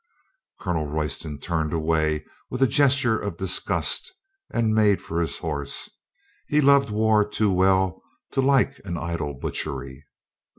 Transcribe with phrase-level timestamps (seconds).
[0.59, 4.11] Colonel Royston turned away with a gesture of disgust
[4.51, 5.91] and made for his horse.
[6.47, 8.01] He loved war too well
[8.31, 10.03] to like an idle butchery.